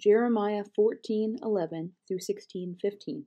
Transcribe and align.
Jeremiah 0.00 0.64
14:11 0.64 1.92
through 2.08 2.20
16:15. 2.20 3.26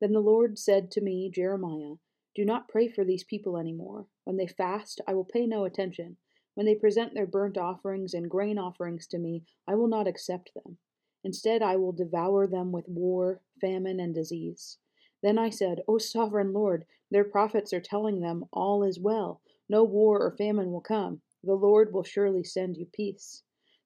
Then 0.00 0.12
the 0.12 0.20
Lord 0.20 0.56
said 0.56 0.92
to 0.92 1.00
me, 1.00 1.28
Jeremiah, 1.28 1.96
do 2.36 2.44
not 2.44 2.68
pray 2.68 2.86
for 2.86 3.04
these 3.04 3.24
people 3.24 3.56
any 3.56 3.72
more. 3.72 4.06
When 4.22 4.36
they 4.36 4.46
fast, 4.46 5.00
I 5.08 5.14
will 5.14 5.24
pay 5.24 5.44
no 5.44 5.64
attention. 5.64 6.18
When 6.54 6.66
they 6.66 6.76
present 6.76 7.14
their 7.14 7.26
burnt 7.26 7.58
offerings 7.58 8.14
and 8.14 8.30
grain 8.30 8.58
offerings 8.58 9.08
to 9.08 9.18
me, 9.18 9.42
I 9.66 9.74
will 9.74 9.88
not 9.88 10.06
accept 10.06 10.54
them. 10.54 10.78
Instead, 11.24 11.62
I 11.62 11.74
will 11.74 11.90
devour 11.90 12.46
them 12.46 12.70
with 12.70 12.88
war, 12.88 13.40
famine, 13.60 13.98
and 13.98 14.14
disease. 14.14 14.78
Then 15.20 15.36
I 15.36 15.50
said, 15.50 15.82
O 15.88 15.98
sovereign 15.98 16.52
Lord, 16.52 16.86
their 17.10 17.24
prophets 17.24 17.72
are 17.72 17.80
telling 17.80 18.20
them 18.20 18.44
all 18.52 18.84
is 18.84 19.00
well. 19.00 19.40
No 19.68 19.82
war 19.82 20.22
or 20.22 20.30
famine 20.30 20.70
will 20.70 20.80
come. 20.80 21.22
The 21.42 21.54
Lord 21.54 21.92
will 21.92 22.04
surely 22.04 22.44
send 22.44 22.76
you 22.76 22.86
peace. 22.86 23.42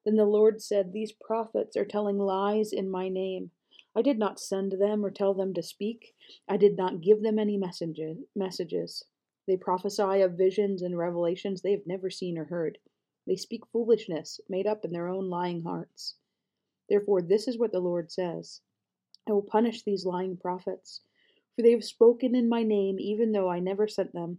Then 0.07 0.15
the 0.15 0.25
Lord 0.25 0.63
said, 0.63 0.93
These 0.93 1.11
prophets 1.11 1.77
are 1.77 1.85
telling 1.85 2.17
lies 2.17 2.73
in 2.73 2.89
my 2.89 3.09
name. 3.09 3.51
I 3.97 4.03
did 4.03 4.21
not 4.21 4.39
send 4.39 4.73
them 4.73 5.05
or 5.05 5.11
tell 5.11 5.35
them 5.35 5.53
to 5.55 5.65
speak. 5.65 6.15
I 6.49 6.57
did 6.57 6.77
not 6.77 7.01
give 7.01 7.23
them 7.23 7.41
any 7.41 7.59
messages. 7.59 9.05
They 9.49 9.57
prophesy 9.57 10.21
of 10.21 10.39
visions 10.39 10.83
and 10.83 10.97
revelations 10.97 11.61
they 11.61 11.73
have 11.73 11.87
never 11.89 12.09
seen 12.09 12.39
or 12.39 12.45
heard. 12.45 12.79
They 13.27 13.35
speak 13.35 13.67
foolishness 13.67 14.41
made 14.49 14.69
up 14.69 14.85
in 14.85 14.93
their 14.93 15.09
own 15.09 15.29
lying 15.29 15.65
hearts. 15.65 16.15
Therefore, 16.89 17.21
this 17.21 17.49
is 17.49 17.59
what 17.59 17.73
the 17.73 17.81
Lord 17.81 18.13
says 18.13 18.61
I 19.29 19.33
will 19.33 19.43
punish 19.43 19.83
these 19.83 20.07
lying 20.07 20.37
prophets, 20.37 21.01
for 21.57 21.63
they 21.63 21.73
have 21.73 21.83
spoken 21.83 22.37
in 22.37 22.49
my 22.49 22.63
name, 22.63 23.01
even 23.01 23.33
though 23.33 23.49
I 23.49 23.59
never 23.59 23.89
sent 23.89 24.13
them. 24.13 24.39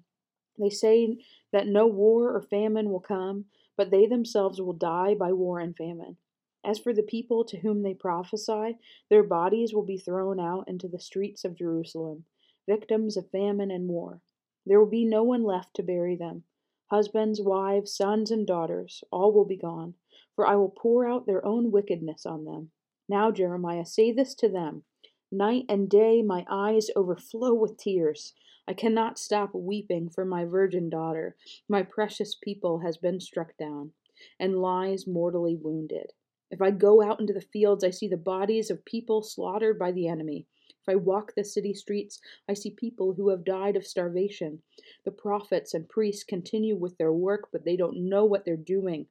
They 0.58 0.70
say 0.70 1.18
that 1.52 1.68
no 1.68 1.88
war 1.88 2.34
or 2.34 2.42
famine 2.42 2.90
will 2.90 3.02
come, 3.02 3.46
but 3.78 3.92
they 3.92 4.06
themselves 4.06 4.60
will 4.60 4.74
die 4.74 5.14
by 5.14 5.32
war 5.32 5.60
and 5.60 5.78
famine. 5.78 6.18
As 6.66 6.80
for 6.80 6.94
the 6.94 7.04
people 7.04 7.46
to 7.46 7.60
whom 7.60 7.84
they 7.84 7.94
prophesy, 7.94 8.78
their 9.10 9.24
bodies 9.24 9.74
will 9.74 9.86
be 9.86 9.98
thrown 9.98 10.40
out 10.40 10.68
into 10.68 10.90
the 10.90 11.00
streets 11.00 11.46
of 11.46 11.56
Jerusalem, 11.56 12.26
victims 12.68 13.16
of 13.16 13.30
famine 13.30 13.72
and 13.72 13.88
war. 13.88 14.22
There 14.66 14.80
will 14.80 14.90
be 14.90 15.06
no 15.06 15.24
one 15.24 15.44
left 15.44 15.76
to 15.76 15.84
bury 15.84 16.18
them. 16.18 16.44
Husbands, 16.88 17.40
wives, 17.40 17.94
sons, 17.94 18.32
and 18.32 18.46
daughters, 18.46 19.04
all 19.12 19.32
will 19.32 19.46
be 19.46 19.56
gone 19.56 19.94
for 20.38 20.46
I 20.46 20.56
will 20.56 20.70
pour 20.70 21.08
out 21.08 21.26
their 21.26 21.44
own 21.44 21.72
wickedness 21.72 22.26
on 22.26 22.46
them. 22.46 22.70
Now, 23.10 23.32
Jeremiah, 23.32 23.86
say 23.86 24.12
this 24.12 24.36
to 24.36 24.48
them 24.48 24.84
Night 25.32 25.66
and 25.68 25.90
day 25.90 26.22
my 26.22 26.46
eyes 26.50 26.90
overflow 26.96 27.54
with 27.54 27.76
tears. 27.76 28.34
I 28.66 28.74
cannot 28.74 29.20
stop 29.20 29.54
weeping 29.54 30.10
for 30.10 30.24
my 30.24 30.46
virgin 30.46 30.90
daughter. 30.90 31.36
My 31.68 31.84
precious 31.84 32.34
people 32.36 32.80
has 32.80 32.96
been 32.96 33.20
struck 33.20 33.58
down, 33.58 33.92
and 34.40 34.62
lies 34.62 35.06
mortally 35.06 35.56
wounded. 35.56 36.14
If 36.50 36.62
I 36.62 36.72
go 36.72 37.02
out 37.02 37.20
into 37.20 37.34
the 37.34 37.42
fields, 37.42 37.84
I 37.84 37.90
see 37.90 38.08
the 38.08 38.16
bodies 38.16 38.72
of 38.72 38.86
people 38.86 39.22
slaughtered 39.22 39.78
by 39.78 39.92
the 39.92 40.08
enemy. 40.08 40.48
If 40.70 40.88
I 40.88 40.96
walk 40.96 41.36
the 41.36 41.44
city 41.44 41.74
streets, 41.74 42.22
I 42.48 42.54
see 42.54 42.72
people 42.72 43.14
who 43.14 43.28
have 43.28 43.44
died 43.44 43.76
of 43.76 43.86
starvation. 43.86 44.62
The 45.04 45.12
prophets 45.12 45.74
and 45.74 45.90
priests 45.90 46.24
continue 46.24 46.78
with 46.78 46.98
their 46.98 47.12
work, 47.12 47.50
but 47.52 47.66
they 47.66 47.76
don't 47.76 48.08
know 48.08 48.24
what 48.24 48.46
they're 48.46 48.56
doing. 48.56 49.08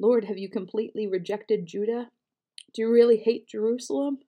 Lord, 0.00 0.24
have 0.24 0.38
you 0.38 0.48
completely 0.48 1.06
rejected 1.06 1.66
Judah? 1.66 2.10
Do 2.74 2.82
you 2.82 2.90
really 2.90 3.18
hate 3.18 3.46
Jerusalem? 3.46 4.18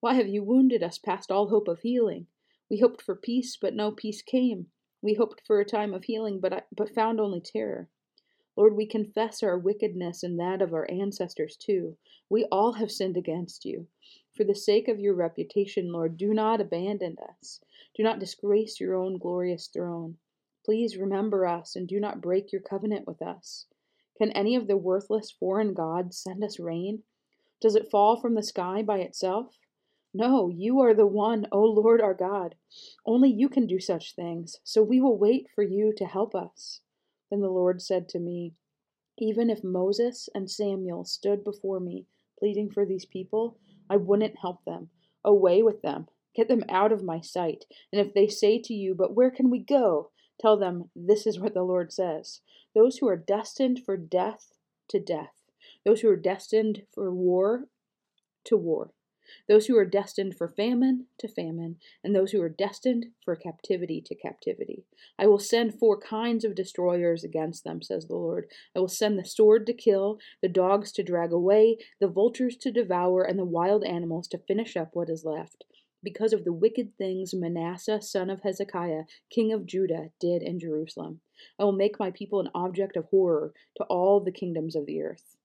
Why 0.00 0.14
have 0.14 0.28
you 0.28 0.44
wounded 0.44 0.82
us 0.82 0.96
past 0.96 1.32
all 1.32 1.48
hope 1.48 1.66
of 1.66 1.80
healing? 1.80 2.28
We 2.70 2.78
hoped 2.78 3.02
for 3.02 3.16
peace, 3.16 3.56
but 3.56 3.74
no 3.74 3.90
peace 3.90 4.22
came. 4.22 4.70
We 5.02 5.14
hoped 5.14 5.40
for 5.44 5.58
a 5.58 5.64
time 5.64 5.92
of 5.92 6.04
healing, 6.04 6.38
but, 6.38 6.68
but 6.70 6.94
found 6.94 7.20
only 7.20 7.40
terror. 7.40 7.88
Lord, 8.56 8.76
we 8.76 8.86
confess 8.86 9.42
our 9.42 9.58
wickedness 9.58 10.22
and 10.22 10.38
that 10.38 10.62
of 10.62 10.72
our 10.72 10.88
ancestors 10.90 11.56
too. 11.56 11.96
We 12.28 12.44
all 12.46 12.74
have 12.74 12.92
sinned 12.92 13.16
against 13.16 13.64
you. 13.64 13.88
For 14.36 14.44
the 14.44 14.54
sake 14.54 14.86
of 14.86 15.00
your 15.00 15.14
reputation, 15.14 15.90
Lord, 15.90 16.16
do 16.16 16.32
not 16.32 16.60
abandon 16.60 17.16
us. 17.18 17.60
Do 17.96 18.04
not 18.04 18.20
disgrace 18.20 18.78
your 18.78 18.94
own 18.94 19.18
glorious 19.18 19.66
throne. 19.66 20.18
Please 20.64 20.96
remember 20.96 21.46
us 21.46 21.74
and 21.74 21.88
do 21.88 21.98
not 21.98 22.20
break 22.20 22.52
your 22.52 22.60
covenant 22.60 23.06
with 23.06 23.20
us. 23.20 23.66
Can 24.16 24.30
any 24.32 24.54
of 24.54 24.68
the 24.68 24.76
worthless 24.76 25.30
foreign 25.30 25.74
gods 25.74 26.18
send 26.18 26.44
us 26.44 26.60
rain? 26.60 27.02
Does 27.60 27.74
it 27.74 27.90
fall 27.90 28.20
from 28.20 28.34
the 28.34 28.42
sky 28.42 28.82
by 28.82 28.98
itself? 28.98 29.58
No, 30.14 30.48
you 30.48 30.80
are 30.80 30.94
the 30.94 31.06
one, 31.06 31.46
O 31.52 31.62
Lord 31.62 32.00
our 32.00 32.14
God. 32.14 32.54
Only 33.04 33.30
you 33.30 33.48
can 33.48 33.66
do 33.66 33.78
such 33.78 34.14
things, 34.14 34.58
so 34.64 34.82
we 34.82 35.00
will 35.00 35.18
wait 35.18 35.48
for 35.54 35.62
you 35.62 35.92
to 35.96 36.06
help 36.06 36.34
us. 36.34 36.80
Then 37.30 37.40
the 37.40 37.50
Lord 37.50 37.82
said 37.82 38.08
to 38.10 38.18
me, 38.18 38.54
Even 39.18 39.50
if 39.50 39.62
Moses 39.62 40.28
and 40.34 40.50
Samuel 40.50 41.04
stood 41.04 41.44
before 41.44 41.78
me, 41.78 42.06
pleading 42.38 42.70
for 42.70 42.86
these 42.86 43.04
people, 43.04 43.58
I 43.90 43.96
wouldn't 43.96 44.38
help 44.38 44.64
them. 44.64 44.90
Away 45.24 45.62
with 45.62 45.82
them. 45.82 46.08
Get 46.34 46.48
them 46.48 46.64
out 46.68 46.92
of 46.92 47.02
my 47.02 47.20
sight. 47.20 47.66
And 47.92 48.00
if 48.00 48.14
they 48.14 48.28
say 48.28 48.58
to 48.60 48.72
you, 48.72 48.94
But 48.94 49.14
where 49.14 49.30
can 49.30 49.50
we 49.50 49.58
go? 49.58 50.10
Tell 50.40 50.56
them, 50.56 50.90
This 50.96 51.26
is 51.26 51.38
what 51.38 51.52
the 51.52 51.62
Lord 51.62 51.92
says 51.92 52.40
those 52.74 52.98
who 52.98 53.08
are 53.08 53.16
destined 53.16 53.84
for 53.84 53.96
death 53.96 54.52
to 54.88 55.00
death, 55.00 55.42
those 55.84 56.00
who 56.00 56.08
are 56.08 56.16
destined 56.16 56.82
for 56.92 57.12
war 57.12 57.64
to 58.44 58.56
war, 58.56 58.92
those 59.48 59.66
who 59.66 59.76
are 59.76 59.84
destined 59.84 60.36
for 60.36 60.48
famine 60.48 61.06
to 61.18 61.28
famine, 61.28 61.76
and 62.02 62.14
those 62.14 62.32
who 62.32 62.40
are 62.42 62.48
destined 62.48 63.06
for 63.24 63.36
captivity 63.36 64.00
to 64.06 64.14
captivity. 64.14 64.84
I 65.18 65.26
will 65.26 65.38
send 65.38 65.78
four 65.78 65.98
kinds 65.98 66.44
of 66.44 66.54
destroyers 66.54 67.24
against 67.24 67.64
them, 67.64 67.82
says 67.82 68.06
the 68.06 68.16
Lord. 68.16 68.50
I 68.74 68.80
will 68.80 68.88
send 68.88 69.18
the 69.18 69.24
sword 69.24 69.66
to 69.66 69.72
kill, 69.72 70.18
the 70.42 70.48
dogs 70.48 70.92
to 70.92 71.02
drag 71.02 71.32
away, 71.32 71.78
the 72.00 72.08
vultures 72.08 72.56
to 72.58 72.72
devour, 72.72 73.22
and 73.22 73.38
the 73.38 73.44
wild 73.44 73.84
animals 73.84 74.28
to 74.28 74.38
finish 74.38 74.76
up 74.76 74.90
what 74.94 75.10
is 75.10 75.24
left 75.24 75.64
because 76.02 76.32
of 76.32 76.44
the 76.44 76.52
wicked 76.52 76.96
things 76.96 77.34
Manasseh, 77.34 78.00
son 78.00 78.30
of 78.30 78.42
Hezekiah, 78.42 79.04
king 79.30 79.52
of 79.52 79.66
Judah, 79.66 80.10
did 80.20 80.42
in 80.42 80.58
Jerusalem. 80.58 81.20
I 81.58 81.64
will 81.64 81.72
make 81.72 81.98
my 81.98 82.10
people 82.10 82.40
an 82.40 82.50
object 82.54 82.96
of 82.96 83.06
horror 83.06 83.52
to 83.76 83.84
all 83.84 84.20
the 84.20 84.32
kingdoms 84.32 84.76
of 84.76 84.86
the 84.86 85.02
earth. 85.02 85.36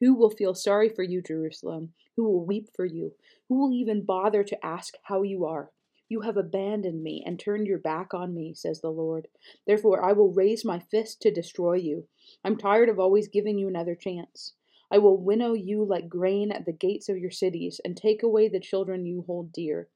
Who 0.00 0.14
will 0.14 0.30
feel 0.30 0.54
sorry 0.54 0.88
for 0.88 1.02
you, 1.02 1.20
Jerusalem? 1.20 1.92
Who 2.16 2.24
will 2.24 2.44
weep 2.44 2.70
for 2.74 2.86
you? 2.86 3.12
Who 3.48 3.60
will 3.60 3.72
even 3.72 4.04
bother 4.04 4.42
to 4.42 4.64
ask 4.64 4.94
how 5.04 5.22
you 5.22 5.44
are? 5.44 5.70
You 6.08 6.22
have 6.22 6.36
abandoned 6.36 7.02
me 7.02 7.22
and 7.24 7.38
turned 7.38 7.66
your 7.66 7.78
back 7.78 8.14
on 8.14 8.34
me, 8.34 8.54
says 8.54 8.80
the 8.80 8.90
Lord. 8.90 9.28
Therefore, 9.66 10.02
I 10.02 10.12
will 10.12 10.32
raise 10.32 10.64
my 10.64 10.80
fist 10.80 11.20
to 11.22 11.30
destroy 11.30 11.74
you. 11.74 12.08
I'm 12.42 12.56
tired 12.56 12.88
of 12.88 12.98
always 12.98 13.28
giving 13.28 13.58
you 13.58 13.68
another 13.68 13.94
chance. 13.94 14.54
I 14.90 14.98
will 14.98 15.16
winnow 15.16 15.52
you 15.52 15.84
like 15.84 16.08
grain 16.08 16.50
at 16.50 16.64
the 16.64 16.72
gates 16.72 17.08
of 17.08 17.18
your 17.18 17.30
cities 17.30 17.80
and 17.84 17.96
take 17.96 18.22
away 18.22 18.48
the 18.48 18.58
children 18.58 19.06
you 19.06 19.22
hold 19.26 19.52
dear. 19.52 19.88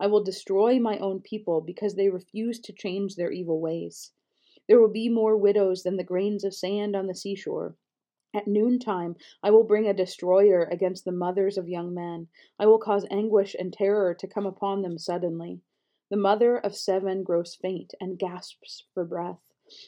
I 0.00 0.06
will 0.06 0.24
destroy 0.24 0.78
my 0.78 0.98
own 0.98 1.20
people 1.20 1.60
because 1.60 1.96
they 1.96 2.08
refuse 2.08 2.58
to 2.60 2.72
change 2.72 3.16
their 3.16 3.30
evil 3.30 3.60
ways. 3.60 4.12
There 4.68 4.80
will 4.80 4.88
be 4.88 5.08
more 5.08 5.36
widows 5.36 5.82
than 5.82 5.96
the 5.96 6.04
grains 6.04 6.44
of 6.44 6.54
sand 6.54 6.96
on 6.96 7.08
the 7.08 7.14
seashore. 7.14 7.76
At 8.34 8.46
noontime, 8.46 9.16
I 9.42 9.50
will 9.50 9.64
bring 9.64 9.86
a 9.86 9.92
destroyer 9.92 10.64
against 10.64 11.04
the 11.04 11.12
mothers 11.12 11.58
of 11.58 11.68
young 11.68 11.92
men. 11.92 12.28
I 12.58 12.66
will 12.66 12.78
cause 12.78 13.06
anguish 13.10 13.54
and 13.58 13.72
terror 13.72 14.14
to 14.14 14.26
come 14.26 14.46
upon 14.46 14.80
them 14.80 14.96
suddenly. 14.96 15.60
The 16.08 16.16
mother 16.16 16.56
of 16.56 16.74
seven 16.74 17.24
grows 17.24 17.54
faint 17.54 17.94
and 18.00 18.18
gasps 18.18 18.84
for 18.94 19.04
breath. 19.04 19.40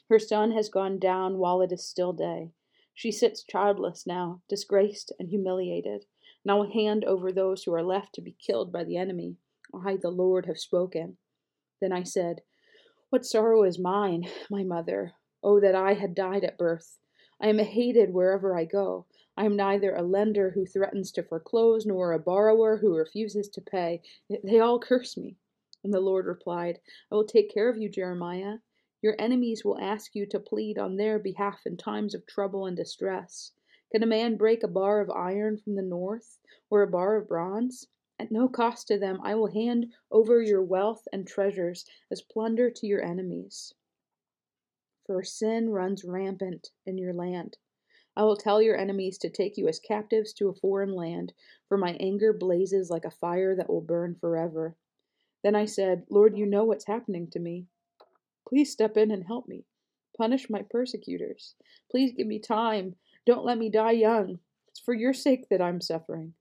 Her 0.09 0.19
son 0.19 0.51
has 0.53 0.69
gone 0.69 0.99
down 0.99 1.39
while 1.39 1.63
it 1.63 1.73
is 1.73 1.87
still 1.87 2.13
day. 2.13 2.53
She 2.93 3.11
sits 3.11 3.43
childless 3.43 4.07
now, 4.07 4.43
disgraced 4.49 5.11
and 5.19 5.31
humiliated. 5.31 6.05
And 6.45 6.53
I 6.53 6.55
will 6.55 6.71
hand 6.71 7.05
over 7.05 7.33
those 7.33 7.65
who 7.65 7.73
are 7.73 7.83
left 7.83 8.15
to 8.15 8.21
be 8.21 8.33
killed 8.33 8.71
by 8.71 8.85
the 8.85 8.99
enemy. 8.99 9.37
I, 9.73 9.97
the 9.97 10.11
Lord, 10.11 10.47
have 10.47 10.59
spoken. 10.59 11.17
Then 11.81 11.93
I 11.93 12.03
said, 12.03 12.43
What 13.09 13.25
sorrow 13.25 13.65
is 13.65 13.79
mine, 13.79 14.29
my 14.51 14.65
mother? 14.65 15.15
Oh, 15.43 15.61
that 15.61 15.75
I 15.75 15.95
had 15.95 16.15
died 16.15 16.45
at 16.45 16.59
birth. 16.59 16.99
I 17.41 17.49
am 17.49 17.59
hated 17.59 18.13
wherever 18.13 18.57
I 18.57 18.65
go. 18.65 19.07
I 19.37 19.45
am 19.45 19.57
neither 19.57 19.95
a 19.95 20.03
lender 20.03 20.51
who 20.51 20.65
threatens 20.65 21.11
to 21.13 21.23
foreclose, 21.23 21.85
nor 21.85 22.13
a 22.13 22.19
borrower 22.19 22.77
who 22.77 22.97
refuses 22.97 23.49
to 23.49 23.61
pay. 23.61 24.03
They 24.43 24.61
all 24.61 24.79
curse 24.79 25.17
me. 25.17 25.37
And 25.83 25.93
the 25.93 26.01
Lord 26.01 26.27
replied, 26.27 26.79
I 27.11 27.17
will 27.17 27.27
take 27.27 27.53
care 27.53 27.69
of 27.69 27.77
you, 27.77 27.89
Jeremiah. 27.89 28.59
Your 29.03 29.17
enemies 29.19 29.65
will 29.65 29.79
ask 29.79 30.15
you 30.15 30.25
to 30.27 30.41
plead 30.41 30.79
on 30.79 30.97
their 30.97 31.19
behalf 31.19 31.67
in 31.67 31.77
times 31.77 32.15
of 32.15 32.25
trouble 32.25 32.65
and 32.65 32.77
distress. 32.77 33.53
Can 33.93 34.03
a 34.03 34.07
man 34.07 34.37
break 34.37 34.63
a 34.63 34.69
bar 34.69 35.01
of 35.01 35.11
iron 35.11 35.59
from 35.59 35.75
the 35.75 35.83
north, 35.83 36.39
or 36.71 36.83
a 36.83 36.91
bar 36.91 37.17
of 37.17 37.29
bronze? 37.29 37.89
At 38.19 38.31
no 38.31 38.49
cost 38.49 38.89
to 38.89 38.99
them, 38.99 39.21
I 39.23 39.35
will 39.35 39.53
hand 39.53 39.93
over 40.11 40.41
your 40.41 40.63
wealth 40.63 41.07
and 41.13 41.27
treasures 41.27 41.85
as 42.11 42.23
plunder 42.23 42.71
to 42.71 42.87
your 42.87 43.03
enemies. 43.03 43.75
For 45.07 45.23
sin 45.23 45.69
runs 45.69 46.03
rampant 46.03 46.71
in 46.87 46.97
your 46.97 47.13
land. 47.13 47.59
I 48.17 48.23
will 48.23 48.37
tell 48.37 48.63
your 48.63 48.77
enemies 48.77 49.19
to 49.19 49.29
take 49.29 49.59
you 49.59 49.69
as 49.69 49.79
captives 49.79 50.33
to 50.35 50.49
a 50.49 50.55
foreign 50.55 50.95
land, 50.95 51.35
for 51.69 51.77
my 51.77 51.95
anger 52.01 52.33
blazes 52.33 52.89
like 52.89 53.05
a 53.05 53.11
fire 53.11 53.55
that 53.55 53.69
will 53.69 53.83
burn 53.83 54.15
forever. 54.15 54.77
Then 55.43 55.55
I 55.55 55.67
said, 55.67 56.07
Lord, 56.09 56.39
you 56.39 56.47
know 56.47 56.65
what's 56.65 56.87
happening 56.87 57.29
to 57.33 57.39
me. 57.39 57.67
Please 58.49 58.73
step 58.73 58.97
in 58.97 59.11
and 59.11 59.25
help 59.25 59.47
me. 59.47 59.67
Punish 60.17 60.49
my 60.49 60.63
persecutors. 60.63 61.55
Please 61.91 62.13
give 62.13 62.27
me 62.27 62.39
time. 62.39 62.97
Don't 63.27 63.45
let 63.45 63.59
me 63.59 63.69
die 63.69 63.93
young. 63.93 64.39
It's 64.69 64.81
for 64.81 64.95
your 64.95 65.13
sake 65.13 65.49
that 65.51 65.61
I'm 65.61 65.83
suffering. 65.83 66.33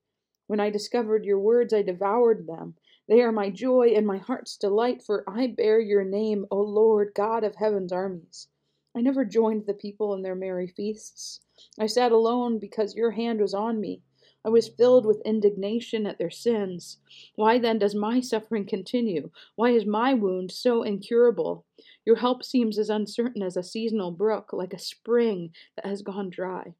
When 0.46 0.60
I 0.60 0.70
discovered 0.70 1.26
your 1.26 1.38
words, 1.38 1.74
I 1.74 1.82
devoured 1.82 2.46
them. 2.46 2.76
They 3.08 3.20
are 3.20 3.32
my 3.32 3.50
joy 3.50 3.92
and 3.94 4.06
my 4.06 4.16
heart's 4.16 4.56
delight, 4.56 5.02
for 5.02 5.22
I 5.28 5.48
bear 5.48 5.80
your 5.80 6.04
name, 6.04 6.46
O 6.50 6.62
Lord, 6.62 7.12
God 7.14 7.44
of 7.44 7.56
heaven's 7.56 7.92
armies. 7.92 8.48
I 8.96 9.00
never 9.00 9.24
joined 9.24 9.66
the 9.66 9.74
people 9.74 10.14
in 10.14 10.22
their 10.22 10.36
merry 10.36 10.68
feasts. 10.68 11.40
I 11.78 11.86
sat 11.86 12.12
alone 12.12 12.60
because 12.60 12.94
your 12.94 13.10
hand 13.10 13.40
was 13.40 13.52
on 13.52 13.80
me. 13.80 14.02
I 14.44 14.50
was 14.50 14.68
filled 14.68 15.06
with 15.06 15.22
indignation 15.24 16.06
at 16.06 16.18
their 16.18 16.30
sins. 16.30 16.98
Why 17.34 17.58
then 17.58 17.78
does 17.78 17.94
my 17.94 18.20
suffering 18.20 18.66
continue? 18.66 19.30
Why 19.56 19.70
is 19.70 19.86
my 19.86 20.14
wound 20.14 20.52
so 20.52 20.82
incurable? 20.82 21.64
Your 22.04 22.16
help 22.16 22.44
seems 22.44 22.78
as 22.78 22.90
uncertain 22.90 23.42
as 23.42 23.56
a 23.56 23.62
seasonal 23.62 24.10
brook, 24.10 24.52
like 24.52 24.74
a 24.74 24.78
spring 24.78 25.52
that 25.76 25.86
has 25.86 26.02
gone 26.02 26.30
dry. 26.30 26.74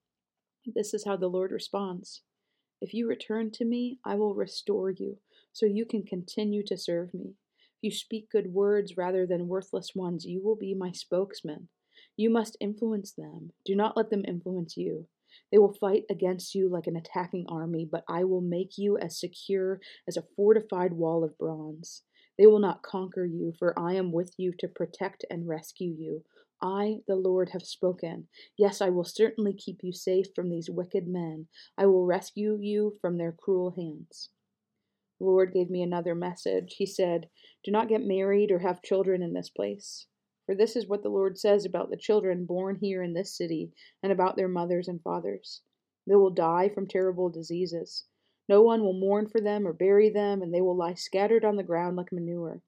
This 0.66 0.94
is 0.94 1.04
how 1.04 1.16
the 1.16 1.28
Lord 1.28 1.50
responds 1.52 2.22
If 2.80 2.94
you 2.94 3.08
return 3.08 3.50
to 3.52 3.64
me, 3.64 3.98
I 4.04 4.14
will 4.14 4.34
restore 4.34 4.90
you 4.90 5.18
so 5.52 5.66
you 5.66 5.84
can 5.84 6.04
continue 6.04 6.62
to 6.64 6.76
serve 6.76 7.12
me. 7.12 7.34
If 7.78 7.82
you 7.82 7.90
speak 7.90 8.30
good 8.30 8.52
words 8.52 8.96
rather 8.96 9.26
than 9.26 9.48
worthless 9.48 9.94
ones, 9.94 10.26
you 10.26 10.42
will 10.42 10.56
be 10.56 10.74
my 10.74 10.92
spokesman. 10.92 11.68
You 12.16 12.30
must 12.30 12.56
influence 12.60 13.12
them. 13.12 13.52
Do 13.64 13.74
not 13.74 13.96
let 13.96 14.10
them 14.10 14.24
influence 14.26 14.76
you. 14.76 15.08
They 15.50 15.58
will 15.58 15.74
fight 15.74 16.04
against 16.08 16.54
you 16.54 16.68
like 16.68 16.86
an 16.86 16.96
attacking 16.96 17.46
army, 17.48 17.88
but 17.90 18.04
I 18.08 18.24
will 18.24 18.40
make 18.40 18.78
you 18.78 18.96
as 18.98 19.18
secure 19.18 19.80
as 20.06 20.16
a 20.16 20.26
fortified 20.36 20.92
wall 20.92 21.24
of 21.24 21.36
bronze. 21.38 22.02
They 22.38 22.46
will 22.46 22.60
not 22.60 22.82
conquer 22.82 23.24
you, 23.24 23.52
for 23.58 23.78
I 23.78 23.94
am 23.94 24.12
with 24.12 24.34
you 24.36 24.52
to 24.58 24.68
protect 24.68 25.24
and 25.30 25.48
rescue 25.48 25.94
you. 25.96 26.24
I, 26.62 27.00
the 27.06 27.16
Lord, 27.16 27.50
have 27.50 27.64
spoken. 27.64 28.28
Yes, 28.56 28.80
I 28.80 28.90
will 28.90 29.04
certainly 29.04 29.52
keep 29.52 29.80
you 29.82 29.92
safe 29.92 30.26
from 30.34 30.50
these 30.50 30.70
wicked 30.70 31.06
men. 31.06 31.48
I 31.76 31.86
will 31.86 32.06
rescue 32.06 32.58
you 32.60 32.96
from 33.00 33.18
their 33.18 33.32
cruel 33.32 33.72
hands. 33.76 34.30
The 35.18 35.26
Lord 35.26 35.52
gave 35.52 35.70
me 35.70 35.82
another 35.82 36.14
message. 36.14 36.76
He 36.78 36.86
said, 36.86 37.28
Do 37.64 37.70
not 37.70 37.88
get 37.88 38.02
married 38.02 38.50
or 38.50 38.60
have 38.60 38.82
children 38.82 39.22
in 39.22 39.34
this 39.34 39.50
place. 39.50 40.06
For 40.46 40.54
this 40.54 40.76
is 40.76 40.86
what 40.86 41.02
the 41.02 41.08
Lord 41.08 41.38
says 41.38 41.64
about 41.64 41.90
the 41.90 41.96
children 41.96 42.44
born 42.44 42.76
here 42.76 43.02
in 43.02 43.14
this 43.14 43.34
city 43.34 43.72
and 44.02 44.12
about 44.12 44.36
their 44.36 44.48
mothers 44.48 44.88
and 44.88 45.00
fathers. 45.00 45.62
They 46.06 46.16
will 46.16 46.30
die 46.30 46.68
from 46.68 46.86
terrible 46.86 47.30
diseases. 47.30 48.04
No 48.46 48.60
one 48.60 48.82
will 48.82 48.92
mourn 48.92 49.26
for 49.26 49.40
them 49.40 49.66
or 49.66 49.72
bury 49.72 50.10
them, 50.10 50.42
and 50.42 50.52
they 50.52 50.60
will 50.60 50.76
lie 50.76 50.94
scattered 50.94 51.46
on 51.46 51.56
the 51.56 51.62
ground 51.62 51.96
like 51.96 52.12
manure. 52.12 52.60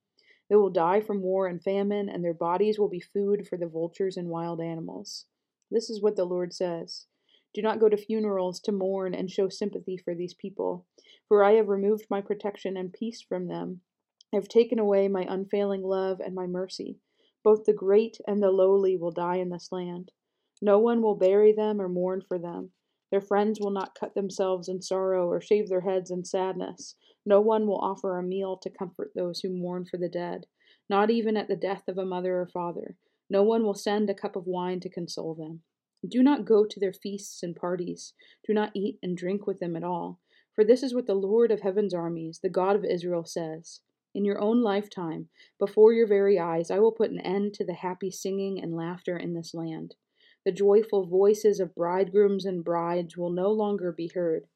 They 0.49 0.56
will 0.56 0.70
die 0.70 1.00
from 1.00 1.20
war 1.20 1.46
and 1.49 1.62
famine, 1.62 2.08
and 2.08 2.25
their 2.25 2.32
bodies 2.32 2.78
will 2.78 2.88
be 2.88 3.00
food 3.00 3.46
for 3.46 3.58
the 3.58 3.67
vultures 3.67 4.17
and 4.17 4.31
wild 4.31 4.61
animals. 4.61 5.26
This 5.70 5.90
is 5.90 6.00
what 6.00 6.17
the 6.17 6.25
Lord 6.25 6.55
says. 6.55 7.06
Do 7.52 7.61
not 7.61 7.81
go 7.81 7.88
to 7.88 7.96
funerals 7.96 8.61
to 8.61 8.72
mourn 8.72 9.14
and 9.14 9.31
show 9.31 9.49
sympathy 9.49 9.96
for 9.96 10.14
these 10.14 10.34
people, 10.34 10.87
for 11.29 11.44
I 11.44 11.52
have 11.52 11.69
removed 11.69 12.06
my 12.08 12.20
protection 12.22 12.76
and 12.76 12.93
peace 12.93 13.20
from 13.20 13.49
them. 13.49 13.82
I 14.32 14.37
have 14.37 14.49
taken 14.49 14.79
away 14.79 15.08
my 15.08 15.26
unfailing 15.29 15.82
love 15.82 16.20
and 16.20 16.34
my 16.34 16.46
mercy. 16.46 17.00
Both 17.46 17.62
the 17.62 17.72
great 17.72 18.20
and 18.26 18.43
the 18.43 18.50
lowly 18.50 18.96
will 18.96 19.12
die 19.12 19.37
in 19.37 19.50
this 19.50 19.70
land. 19.70 20.10
No 20.60 20.81
one 20.81 21.00
will 21.00 21.14
bury 21.14 21.52
them 21.52 21.81
or 21.81 21.88
mourn 21.88 22.20
for 22.20 22.40
them. 22.40 22.72
Their 23.12 23.20
friends 23.20 23.60
will 23.60 23.70
not 23.70 23.94
cut 23.94 24.16
themselves 24.16 24.69
in 24.69 24.82
sorrow 24.82 25.31
or 25.31 25.40
shave 25.40 25.69
their 25.69 25.82
heads 25.82 26.10
in 26.10 26.25
sadness. 26.25 26.96
No 27.25 27.40
one 27.40 27.69
will 27.69 27.78
offer 27.78 28.19
a 28.19 28.22
meal 28.25 28.56
to 28.56 28.69
comfort 28.69 29.12
those 29.14 29.38
who 29.38 29.50
mourn 29.50 29.84
for 29.84 29.96
the 29.96 30.08
dead, 30.08 30.46
not 30.90 31.08
even 31.08 31.37
at 31.37 31.46
the 31.46 31.54
death 31.54 31.87
of 31.87 31.98
a 31.98 32.04
mother 32.04 32.40
or 32.40 32.48
father. 32.48 32.96
No 33.31 33.44
one 33.44 33.62
will 33.62 33.75
send 33.75 34.10
a 34.10 34.14
cup 34.14 34.34
of 34.34 34.48
wine 34.48 34.81
to 34.81 34.88
console 34.88 35.37
them. 35.37 35.62
Do 36.04 36.25
not 36.25 36.46
go 36.46 36.64
to 36.64 36.81
their 36.81 36.93
feasts 36.93 37.44
and 37.44 37.54
parties. 37.54 38.12
Do 38.44 38.54
not 38.54 38.72
eat 38.75 38.98
and 39.04 39.16
drink 39.16 39.46
with 39.46 39.60
them 39.60 39.76
at 39.76 39.84
all. 39.84 40.19
For 40.56 40.64
this 40.64 40.82
is 40.82 40.93
what 40.93 41.06
the 41.06 41.14
Lord 41.14 41.52
of 41.52 41.60
heaven's 41.60 41.94
armies, 41.94 42.40
the 42.43 42.48
God 42.48 42.75
of 42.75 42.84
Israel, 42.84 43.25
says 43.25 43.82
In 44.17 44.25
your 44.25 44.41
own 44.41 44.63
lifetime, 44.63 45.29
before 45.59 45.93
your 45.93 46.07
very 46.07 46.39
eyes, 46.39 46.71
I 46.71 46.79
will 46.79 46.91
put 46.91 47.11
an 47.11 47.21
end 47.21 47.53
to 47.53 47.67
the 47.67 47.75
happy 47.75 48.11
singing 48.11 48.59
and 48.59 48.75
laughter 48.75 49.15
in 49.15 49.35
this 49.35 49.53
land. 49.53 49.95
The 50.47 50.53
joyful 50.53 51.05
voices 51.05 51.61
of 51.61 51.75
bridegrooms 51.75 52.47
and 52.47 52.65
brides 52.65 53.19
will 53.19 53.29
no 53.29 53.53
longer 53.53 53.93
be 53.93 54.07
heard. 54.07 54.47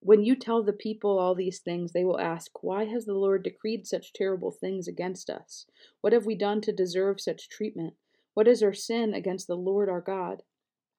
When 0.00 0.22
you 0.22 0.36
tell 0.36 0.62
the 0.62 0.74
people 0.74 1.18
all 1.18 1.34
these 1.34 1.58
things, 1.58 1.92
they 1.92 2.04
will 2.04 2.20
ask, 2.20 2.62
Why 2.62 2.84
has 2.84 3.06
the 3.06 3.14
Lord 3.14 3.44
decreed 3.44 3.86
such 3.86 4.12
terrible 4.12 4.50
things 4.50 4.86
against 4.86 5.30
us? 5.30 5.64
What 6.02 6.12
have 6.12 6.26
we 6.26 6.34
done 6.34 6.60
to 6.60 6.70
deserve 6.70 7.18
such 7.18 7.48
treatment? 7.48 7.94
What 8.34 8.46
is 8.46 8.62
our 8.62 8.74
sin 8.74 9.14
against 9.14 9.46
the 9.46 9.56
Lord 9.56 9.88
our 9.88 10.02
God? 10.02 10.42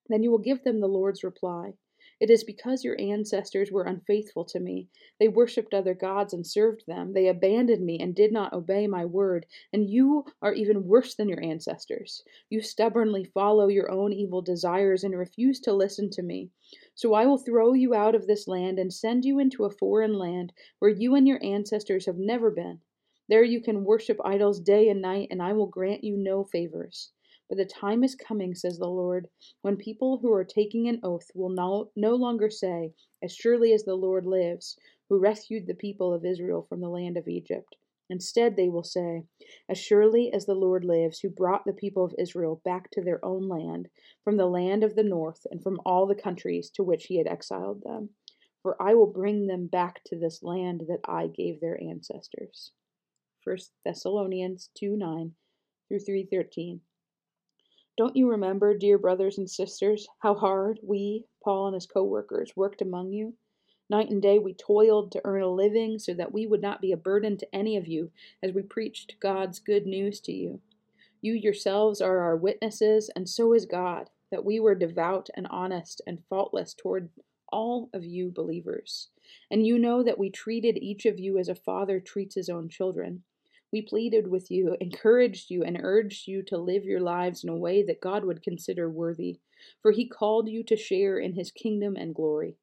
Then 0.08 0.24
you 0.24 0.32
will 0.32 0.40
give 0.40 0.64
them 0.64 0.80
the 0.80 0.88
Lord's 0.88 1.24
reply. 1.24 1.76
It 2.20 2.32
is 2.32 2.44
because 2.44 2.84
your 2.84 3.00
ancestors 3.00 3.72
were 3.72 3.84
unfaithful 3.84 4.44
to 4.46 4.60
me. 4.60 4.88
They 5.20 5.28
worshipped 5.28 5.74
other 5.74 5.94
gods 5.94 6.34
and 6.34 6.48
served 6.48 6.88
them. 6.88 7.14
They 7.14 7.28
abandoned 7.28 7.86
me 7.86 8.00
and 8.00 8.16
did 8.16 8.32
not 8.32 8.54
obey 8.54 8.88
my 8.88 9.06
word. 9.06 9.46
And 9.72 9.88
you 9.88 10.26
are 10.42 10.54
even 10.54 10.88
worse 10.88 11.14
than 11.14 11.30
your 11.30 11.44
ancestors. 11.44 12.24
You 12.50 12.62
stubbornly 12.62 13.24
follow 13.24 13.68
your 13.68 13.92
own 13.92 14.14
evil 14.14 14.42
desires 14.42 15.04
and 15.04 15.16
refuse 15.16 15.60
to 15.60 15.74
listen 15.74 16.10
to 16.12 16.24
me. 16.24 16.50
So 16.96 17.14
I 17.14 17.28
will 17.28 17.38
throw 17.38 17.74
you 17.74 17.94
out 17.94 18.16
of 18.16 18.26
this 18.26 18.48
land 18.48 18.80
and 18.80 18.92
send 18.92 19.24
you 19.24 19.38
into 19.38 19.66
a 19.66 19.70
foreign 19.70 20.18
land 20.18 20.54
where 20.80 20.90
you 20.90 21.14
and 21.14 21.28
your 21.28 21.44
ancestors 21.44 22.08
have 22.08 22.18
never 22.18 22.50
been. 22.50 22.82
There 23.30 23.44
you 23.44 23.62
can 23.62 23.84
worship 23.84 24.20
idols 24.26 24.60
day 24.60 24.90
and 24.90 25.02
night, 25.02 25.28
and 25.30 25.42
I 25.42 25.54
will 25.54 25.68
grant 25.68 26.04
you 26.04 26.18
no 26.18 26.44
favors. 26.46 27.12
But 27.50 27.58
the 27.58 27.66
time 27.66 28.04
is 28.04 28.14
coming, 28.14 28.56
says 28.56 28.78
the 28.78 28.90
Lord, 28.90 29.30
when 29.62 29.78
people 29.78 30.18
who 30.18 30.34
are 30.34 30.44
taking 30.44 30.88
an 30.88 31.00
oath 31.02 31.32
will 31.34 31.50
no, 31.50 31.92
no 31.96 32.14
longer 32.14 32.50
say, 32.50 32.94
As 33.24 33.34
surely 33.34 33.72
as 33.72 33.86
the 33.86 33.96
Lord 33.96 34.26
lives, 34.26 34.78
who 35.08 35.18
rescued 35.18 35.66
the 35.66 35.74
people 35.74 36.14
of 36.14 36.26
Israel 36.26 36.64
from 36.64 36.82
the 36.82 36.90
land 36.90 37.16
of 37.16 37.28
Egypt. 37.28 37.78
Instead, 38.10 38.56
they 38.56 38.70
will 38.70 38.84
say, 38.84 39.24
As 39.70 39.78
surely 39.78 40.32
as 40.32 40.46
the 40.46 40.56
Lord 40.56 40.84
lives, 40.84 41.20
who 41.20 41.30
brought 41.30 41.66
the 41.66 41.74
people 41.74 42.04
of 42.04 42.16
Israel 42.18 42.62
back 42.64 42.90
to 42.92 43.02
their 43.02 43.24
own 43.24 43.48
land, 43.48 43.90
from 44.24 44.38
the 44.38 44.46
land 44.46 44.84
of 44.84 44.96
the 44.96 45.04
north, 45.04 45.46
and 45.50 45.62
from 45.62 45.80
all 45.86 46.06
the 46.06 46.16
countries 46.16 46.70
to 46.72 46.84
which 46.84 47.06
he 47.06 47.18
had 47.18 47.28
exiled 47.28 47.84
them. 47.84 48.10
For 48.62 48.82
I 48.82 48.94
will 48.94 49.08
bring 49.08 49.48
them 49.48 49.68
back 49.68 50.04
to 50.06 50.18
this 50.18 50.44
land 50.44 50.84
that 50.88 51.02
I 51.06 51.28
gave 51.28 51.62
their 51.62 51.82
ancestors. 51.82 52.72
1 53.44 53.58
Thessalonians 53.86 54.70
2 54.76 54.98
9 54.98 55.36
through 55.88 56.00
313. 56.00 56.82
Don't 57.98 58.16
you 58.16 58.30
remember, 58.30 58.78
dear 58.78 59.00
brothers 59.00 59.40
and 59.40 59.50
sisters, 59.50 60.08
how 60.20 60.36
hard 60.36 60.80
we, 60.84 61.26
Paul 61.44 61.66
and 61.66 61.74
his 61.74 61.88
co 61.88 62.04
workers, 62.04 62.56
worked 62.56 62.80
among 62.80 63.12
you? 63.12 63.34
Night 63.90 64.12
and 64.12 64.22
day 64.22 64.38
we 64.38 64.54
toiled 64.54 65.12
to 65.12 65.22
earn 65.26 65.42
a 65.42 65.50
living 65.50 65.98
so 65.98 66.14
that 66.14 66.32
we 66.32 66.46
would 66.46 66.62
not 66.62 66.80
be 66.80 66.92
a 66.92 66.98
burden 66.98 67.38
to 67.38 67.56
any 67.56 67.76
of 67.76 67.88
you 67.88 68.12
as 68.44 68.54
we 68.54 68.62
preached 68.62 69.16
God's 69.20 69.58
good 69.58 69.88
news 69.88 70.20
to 70.22 70.32
you. 70.32 70.62
You 71.22 71.34
yourselves 71.34 72.00
are 72.00 72.20
our 72.20 72.38
witnesses, 72.38 73.10
and 73.16 73.28
so 73.28 73.54
is 73.54 73.66
God, 73.66 74.12
that 74.30 74.46
we 74.46 74.60
were 74.60 74.76
devout 74.76 75.30
and 75.36 75.48
honest 75.50 76.00
and 76.06 76.24
faultless 76.30 76.76
toward 76.76 77.10
all 77.52 77.90
of 77.94 78.06
you 78.06 78.30
believers. 78.30 79.10
And 79.50 79.66
you 79.66 79.80
know 79.80 80.04
that 80.04 80.20
we 80.20 80.30
treated 80.30 80.78
each 80.78 81.08
of 81.08 81.18
you 81.18 81.40
as 81.40 81.50
a 81.50 81.56
father 81.56 82.00
treats 82.00 82.36
his 82.36 82.50
own 82.50 82.70
children. 82.70 83.24
We 83.72 83.82
pleaded 83.82 84.28
with 84.28 84.50
you, 84.50 84.78
encouraged 84.80 85.50
you, 85.50 85.64
and 85.64 85.80
urged 85.82 86.28
you 86.28 86.42
to 86.44 86.58
live 86.58 86.86
your 86.86 87.02
lives 87.02 87.44
in 87.44 87.50
a 87.50 87.58
way 87.58 87.84
that 87.84 88.00
God 88.00 88.24
would 88.24 88.42
consider 88.42 88.90
worthy, 88.90 89.40
for 89.82 89.92
He 89.92 90.08
called 90.08 90.48
you 90.48 90.64
to 90.64 90.78
share 90.78 91.20
in 91.20 91.34
His 91.34 91.52
kingdom 91.52 91.96
and 91.98 92.16
glory. 92.16 92.56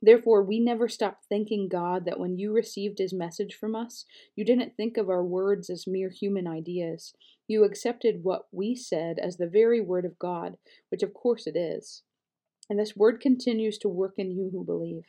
Therefore, 0.00 0.44
we 0.44 0.60
never 0.60 0.86
stopped 0.86 1.24
thanking 1.28 1.66
God 1.68 2.04
that 2.04 2.20
when 2.20 2.36
you 2.36 2.52
received 2.52 2.98
His 2.98 3.12
message 3.12 3.54
from 3.54 3.74
us, 3.74 4.04
you 4.36 4.44
didn't 4.44 4.76
think 4.76 4.96
of 4.96 5.08
our 5.08 5.24
words 5.24 5.70
as 5.70 5.86
mere 5.86 6.10
human 6.10 6.46
ideas. 6.46 7.14
You 7.48 7.64
accepted 7.64 8.22
what 8.22 8.46
we 8.52 8.76
said 8.76 9.18
as 9.18 9.38
the 9.38 9.48
very 9.48 9.80
word 9.80 10.04
of 10.04 10.18
God, 10.18 10.56
which 10.90 11.02
of 11.02 11.14
course 11.14 11.46
it 11.46 11.56
is. 11.56 12.02
And 12.70 12.78
this 12.78 12.94
word 12.94 13.20
continues 13.20 13.76
to 13.78 13.88
work 13.88 14.14
in 14.18 14.30
you 14.30 14.50
who 14.52 14.64
believe. 14.64 15.04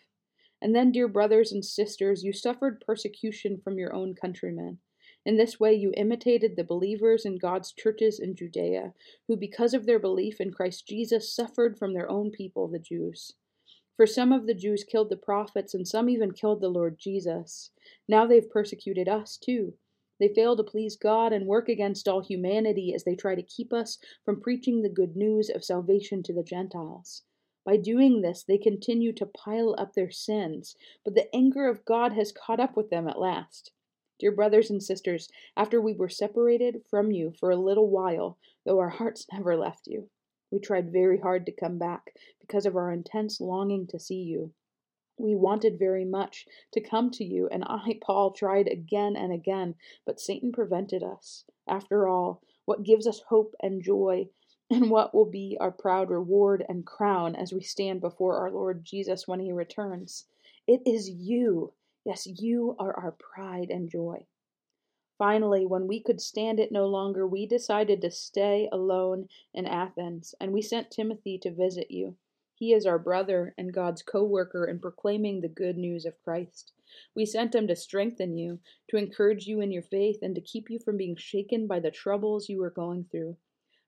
And 0.62 0.75
then, 0.75 0.92
dear 0.92 1.08
brothers 1.08 1.52
and 1.52 1.64
sisters, 1.64 2.24
you 2.24 2.34
suffered 2.34 2.84
persecution 2.86 3.60
from 3.64 3.78
your 3.78 3.94
own 3.94 4.16
countrymen. 4.16 4.80
In 5.25 5.38
this 5.38 5.60
way, 5.60 5.74
you 5.74 5.91
imitated 5.98 6.55
the 6.55 6.63
believers 6.63 7.25
in 7.25 7.38
God's 7.38 7.72
churches 7.72 8.20
in 8.20 8.36
Judea, 8.36 8.94
who, 9.27 9.36
because 9.36 9.74
of 9.74 9.88
their 9.88 9.98
belief 9.98 10.39
in 10.39 10.51
Christ 10.51 10.88
Jesus, 10.88 11.34
suffered 11.34 11.79
from 11.79 11.94
their 11.94 12.10
own 12.10 12.29
people, 12.29 12.67
the 12.67 12.77
Jews. 12.77 13.34
For 13.98 14.05
some 14.05 14.32
of 14.32 14.46
the 14.46 14.53
Jews 14.53 14.84
killed 14.84 15.10
the 15.10 15.17
prophets, 15.17 15.74
and 15.74 15.88
some 15.88 16.10
even 16.10 16.32
killed 16.32 16.62
the 16.62 16.70
Lord 16.70 17.00
Jesus. 17.00 17.72
Now 18.08 18.27
they've 18.27 18.50
persecuted 18.50 19.08
us, 19.08 19.38
too. 19.38 19.74
They 20.20 20.27
fail 20.27 20.55
to 20.58 20.63
please 20.63 20.96
God 20.96 21.34
and 21.34 21.48
work 21.48 21.70
against 21.70 22.08
all 22.08 22.22
humanity 22.22 22.94
as 22.94 23.03
they 23.03 23.15
try 23.15 23.36
to 23.36 23.41
keep 23.41 23.74
us 23.74 23.98
from 24.24 24.41
preaching 24.41 24.82
the 24.82 24.89
good 24.89 25.15
news 25.15 25.50
of 25.50 25.63
salvation 25.63 26.24
to 26.24 26.34
the 26.34 26.44
Gentiles. 26.44 27.24
By 27.65 27.77
doing 27.77 28.22
this, 28.22 28.44
they 28.44 28.60
continue 28.60 29.12
to 29.13 29.25
pile 29.25 29.75
up 29.77 29.94
their 29.94 30.12
sins, 30.12 30.75
but 31.03 31.15
the 31.15 31.34
anger 31.36 31.67
of 31.67 31.84
God 31.84 32.13
has 32.13 32.32
caught 32.32 32.60
up 32.60 32.77
with 32.77 32.91
them 32.91 33.08
at 33.08 33.20
last. 33.20 33.72
Dear 34.18 34.32
brothers 34.32 34.70
and 34.70 34.82
sisters, 34.82 35.30
after 35.58 35.82
we 35.82 35.94
were 35.94 36.08
separated 36.08 36.86
from 36.90 37.12
you 37.12 37.32
for 37.32 37.52
a 37.52 37.58
little 37.58 37.90
while, 37.90 38.38
though 38.64 38.80
our 38.80 38.90
hearts 38.90 39.28
never 39.34 39.58
left 39.58 39.88
you, 39.88 40.10
we 40.50 40.60
tried 40.60 40.94
very 40.94 41.20
hard 41.20 41.46
to 41.48 41.52
come 41.52 41.78
back 41.78 42.16
because 42.40 42.66
of 42.66 42.78
our 42.78 42.94
intense 42.94 43.42
longing 43.42 43.88
to 43.88 44.00
see 44.00 44.22
you. 44.22 44.54
We 45.18 45.36
wanted 45.36 45.78
very 45.78 46.06
much 46.06 46.48
to 46.72 46.80
come 46.80 47.12
to 47.12 47.26
you, 47.26 47.50
and 47.50 47.66
I, 47.66 48.00
Paul, 48.02 48.32
tried 48.32 48.70
again 48.70 49.18
and 49.18 49.34
again, 49.34 49.76
but 50.06 50.22
Satan 50.22 50.54
prevented 50.54 51.04
us. 51.04 51.44
After 51.68 52.08
all, 52.08 52.42
what 52.64 52.84
gives 52.84 53.08
us 53.08 53.20
hope 53.20 53.54
and 53.60 53.84
joy, 53.84 54.30
and 54.70 54.90
what 54.90 55.14
will 55.14 55.26
be 55.26 55.58
our 55.60 55.72
proud 55.72 56.10
reward 56.10 56.66
and 56.70 56.86
crown 56.86 57.36
as 57.36 57.52
we 57.52 57.62
stand 57.62 58.00
before 58.00 58.38
our 58.38 58.50
Lord 58.50 58.86
Jesus 58.86 59.28
when 59.28 59.42
he 59.42 59.52
returns? 59.52 60.26
It 60.68 60.84
is 60.86 61.10
you. 61.10 61.74
Yes, 62.06 62.28
you 62.28 62.76
are 62.78 62.94
our 62.94 63.14
pride 63.14 63.72
and 63.72 63.90
joy. 63.90 64.28
Finally, 65.18 65.66
when 65.66 65.88
we 65.88 66.00
could 66.00 66.22
stand 66.22 66.60
it 66.60 66.72
no 66.72 66.86
longer, 66.86 67.26
we 67.26 67.48
decided 67.48 68.02
to 68.02 68.12
stay 68.12 68.70
alone 68.72 69.28
in 69.54 69.66
Athens, 69.66 70.36
and 70.40 70.54
we 70.54 70.62
sent 70.62 70.92
Timothy 70.92 71.40
to 71.40 71.50
visit 71.50 71.90
you. 71.90 72.16
He 72.54 72.74
is 72.74 72.86
our 72.86 73.00
brother 73.00 73.56
and 73.58 73.74
God's 73.74 74.04
co 74.04 74.24
worker 74.24 74.66
in 74.66 74.80
proclaiming 74.80 75.42
the 75.42 75.50
good 75.50 75.78
news 75.78 76.06
of 76.06 76.22
Christ. 76.22 76.74
We 77.16 77.26
sent 77.26 77.56
him 77.56 77.66
to 77.68 77.76
strengthen 77.76 78.38
you, 78.38 78.60
to 78.90 78.98
encourage 78.98 79.48
you 79.48 79.60
in 79.60 79.72
your 79.72 79.82
faith, 79.82 80.20
and 80.22 80.36
to 80.36 80.42
keep 80.42 80.70
you 80.70 80.78
from 80.78 80.98
being 80.98 81.16
shaken 81.16 81.66
by 81.66 81.80
the 81.80 81.92
troubles 81.92 82.50
you 82.50 82.62
are 82.62 82.70
going 82.70 83.06
through. 83.06 83.38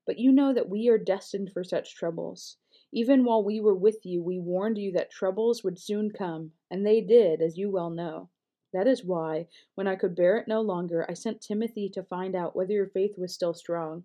But 0.06 0.18
you 0.18 0.32
know 0.32 0.52
that 0.52 0.68
we 0.68 0.88
are 0.88 0.98
destined 0.98 1.52
for 1.52 1.62
such 1.62 1.94
troubles. 1.94 2.56
Even 2.92 3.24
while 3.24 3.44
we 3.44 3.60
were 3.60 3.74
with 3.74 4.04
you, 4.04 4.22
we 4.22 4.38
warned 4.38 4.78
you 4.78 4.92
that 4.92 5.10
troubles 5.10 5.62
would 5.62 5.78
soon 5.78 6.10
come, 6.10 6.52
and 6.70 6.86
they 6.86 7.00
did, 7.00 7.42
as 7.42 7.58
you 7.58 7.70
well 7.70 7.90
know. 7.90 8.30
That 8.72 8.86
is 8.86 9.04
why, 9.04 9.48
when 9.74 9.86
I 9.86 9.96
could 9.96 10.14
bear 10.14 10.38
it 10.38 10.48
no 10.48 10.60
longer, 10.60 11.04
I 11.08 11.14
sent 11.14 11.40
Timothy 11.40 11.88
to 11.90 12.02
find 12.02 12.34
out 12.34 12.56
whether 12.56 12.72
your 12.72 12.88
faith 12.88 13.18
was 13.18 13.34
still 13.34 13.54
strong. 13.54 14.04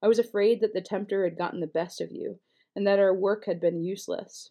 I 0.00 0.08
was 0.08 0.18
afraid 0.18 0.60
that 0.60 0.72
the 0.72 0.80
tempter 0.80 1.24
had 1.24 1.38
gotten 1.38 1.60
the 1.60 1.66
best 1.66 2.00
of 2.00 2.12
you, 2.12 2.38
and 2.76 2.86
that 2.86 2.98
our 2.98 3.14
work 3.14 3.44
had 3.46 3.60
been 3.60 3.82
useless. 3.82 4.50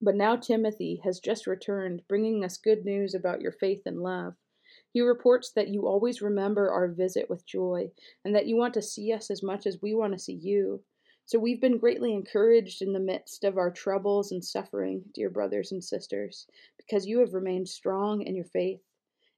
But 0.00 0.16
now 0.16 0.36
Timothy 0.36 1.00
has 1.04 1.20
just 1.20 1.46
returned, 1.46 2.02
bringing 2.08 2.44
us 2.44 2.56
good 2.56 2.84
news 2.84 3.14
about 3.14 3.40
your 3.40 3.52
faith 3.52 3.82
and 3.86 4.02
love. 4.02 4.34
He 4.90 5.00
reports 5.00 5.52
that 5.52 5.68
you 5.68 5.86
always 5.86 6.20
remember 6.20 6.70
our 6.70 6.88
visit 6.88 7.30
with 7.30 7.46
joy, 7.46 7.90
and 8.24 8.34
that 8.34 8.46
you 8.46 8.56
want 8.56 8.74
to 8.74 8.82
see 8.82 9.12
us 9.12 9.30
as 9.30 9.42
much 9.42 9.66
as 9.66 9.80
we 9.80 9.94
want 9.94 10.12
to 10.12 10.18
see 10.18 10.34
you. 10.34 10.82
So 11.32 11.38
we've 11.38 11.62
been 11.62 11.78
greatly 11.78 12.12
encouraged 12.12 12.82
in 12.82 12.92
the 12.92 13.00
midst 13.00 13.42
of 13.42 13.56
our 13.56 13.70
troubles 13.70 14.32
and 14.32 14.44
suffering, 14.44 15.02
dear 15.14 15.30
brothers 15.30 15.72
and 15.72 15.82
sisters, 15.82 16.46
because 16.76 17.06
you 17.06 17.20
have 17.20 17.32
remained 17.32 17.70
strong 17.70 18.20
in 18.20 18.34
your 18.36 18.44
faith. 18.44 18.82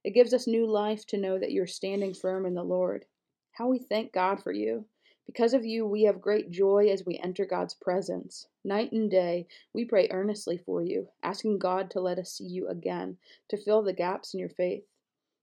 It 0.03 0.13
gives 0.13 0.33
us 0.33 0.45
new 0.45 0.67
life 0.67 1.05
to 1.05 1.17
know 1.17 1.39
that 1.39 1.53
you're 1.53 1.67
standing 1.67 2.13
firm 2.13 2.45
in 2.45 2.53
the 2.53 2.65
Lord. 2.65 3.05
How 3.53 3.69
we 3.69 3.79
thank 3.79 4.11
God 4.11 4.43
for 4.43 4.51
you. 4.51 4.83
Because 5.25 5.53
of 5.53 5.63
you, 5.63 5.87
we 5.87 6.03
have 6.03 6.19
great 6.19 6.51
joy 6.51 6.89
as 6.91 7.05
we 7.05 7.17
enter 7.23 7.45
God's 7.45 7.75
presence. 7.75 8.45
Night 8.65 8.91
and 8.91 9.09
day, 9.09 9.47
we 9.71 9.85
pray 9.85 10.09
earnestly 10.11 10.57
for 10.57 10.81
you, 10.81 11.07
asking 11.23 11.59
God 11.59 11.89
to 11.91 12.01
let 12.01 12.19
us 12.19 12.33
see 12.33 12.43
you 12.43 12.67
again, 12.67 13.15
to 13.47 13.55
fill 13.55 13.81
the 13.81 13.93
gaps 13.93 14.33
in 14.33 14.41
your 14.41 14.49
faith. 14.49 14.83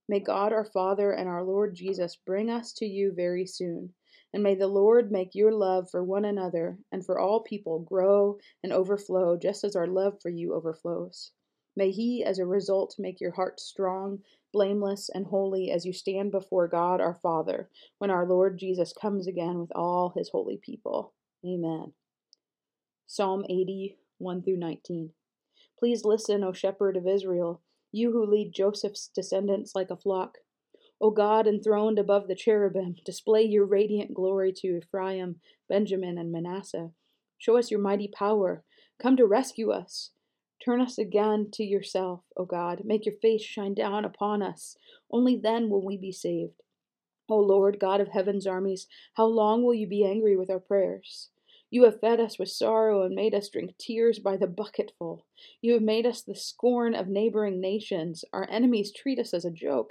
May 0.06 0.20
God 0.20 0.52
our 0.52 0.66
Father 0.66 1.12
and 1.12 1.30
our 1.30 1.44
Lord 1.44 1.74
Jesus 1.74 2.14
bring 2.14 2.50
us 2.50 2.74
to 2.74 2.84
you 2.84 3.10
very 3.10 3.46
soon. 3.46 3.94
And 4.34 4.42
may 4.42 4.54
the 4.54 4.66
Lord 4.66 5.12
make 5.12 5.34
your 5.34 5.52
love 5.52 5.90
for 5.90 6.02
one 6.02 6.24
another 6.24 6.78
and 6.90 7.04
for 7.04 7.18
all 7.18 7.40
people 7.40 7.80
grow 7.80 8.38
and 8.62 8.72
overflow 8.72 9.36
just 9.36 9.62
as 9.64 9.76
our 9.76 9.86
love 9.86 10.20
for 10.22 10.30
you 10.30 10.54
overflows. 10.54 11.32
May 11.76 11.90
He, 11.90 12.22
as 12.24 12.38
a 12.38 12.46
result, 12.46 12.96
make 12.98 13.20
your 13.20 13.32
heart 13.32 13.60
strong, 13.60 14.22
blameless, 14.52 15.08
and 15.08 15.26
holy 15.26 15.70
as 15.70 15.86
you 15.86 15.92
stand 15.92 16.30
before 16.30 16.68
God 16.68 17.00
our 17.00 17.14
Father 17.14 17.70
when 17.98 18.10
our 18.10 18.26
Lord 18.26 18.58
Jesus 18.58 18.92
comes 18.92 19.26
again 19.26 19.58
with 19.58 19.72
all 19.74 20.12
His 20.16 20.28
holy 20.30 20.58
people. 20.58 21.14
Amen. 21.44 21.92
Psalm 23.06 23.44
80, 23.48 23.98
1 24.18 24.42
through 24.42 24.58
19. 24.58 25.10
Please 25.78 26.04
listen, 26.04 26.44
O 26.44 26.52
shepherd 26.52 26.96
of 26.96 27.06
Israel, 27.06 27.60
you 27.90 28.12
who 28.12 28.24
lead 28.24 28.52
Joseph's 28.54 29.08
descendants 29.08 29.74
like 29.74 29.90
a 29.90 29.96
flock. 29.96 30.38
O 31.02 31.10
God, 31.10 31.48
enthroned 31.48 31.98
above 31.98 32.28
the 32.28 32.36
cherubim, 32.36 32.94
display 33.04 33.42
your 33.42 33.66
radiant 33.66 34.14
glory 34.14 34.52
to 34.58 34.78
Ephraim, 34.78 35.40
Benjamin, 35.68 36.16
and 36.16 36.30
Manasseh. 36.30 36.92
Show 37.38 37.58
us 37.58 37.72
your 37.72 37.80
mighty 37.80 38.06
power. 38.06 38.62
Come 39.02 39.16
to 39.16 39.26
rescue 39.26 39.72
us. 39.72 40.12
Turn 40.64 40.80
us 40.80 40.98
again 40.98 41.48
to 41.54 41.64
yourself, 41.64 42.20
O 42.36 42.44
God. 42.44 42.82
Make 42.84 43.04
your 43.04 43.16
face 43.16 43.42
shine 43.42 43.74
down 43.74 44.04
upon 44.04 44.42
us. 44.42 44.76
Only 45.10 45.36
then 45.36 45.68
will 45.68 45.84
we 45.84 45.96
be 45.96 46.12
saved. 46.12 46.62
O 47.28 47.36
Lord, 47.36 47.80
God 47.80 48.00
of 48.00 48.08
heaven's 48.08 48.46
armies, 48.46 48.86
how 49.14 49.26
long 49.26 49.64
will 49.64 49.74
you 49.74 49.88
be 49.88 50.04
angry 50.04 50.36
with 50.36 50.50
our 50.50 50.60
prayers? 50.60 51.30
You 51.68 51.82
have 51.82 51.98
fed 52.00 52.20
us 52.20 52.38
with 52.38 52.50
sorrow 52.50 53.02
and 53.02 53.16
made 53.16 53.34
us 53.34 53.48
drink 53.48 53.76
tears 53.76 54.20
by 54.20 54.36
the 54.36 54.46
bucketful. 54.46 55.26
You 55.60 55.72
have 55.72 55.82
made 55.82 56.06
us 56.06 56.22
the 56.22 56.36
scorn 56.36 56.94
of 56.94 57.08
neighboring 57.08 57.60
nations. 57.60 58.24
Our 58.32 58.48
enemies 58.48 58.92
treat 58.92 59.18
us 59.18 59.34
as 59.34 59.44
a 59.44 59.50
joke. 59.50 59.90